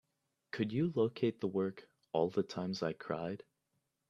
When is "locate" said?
0.95-1.39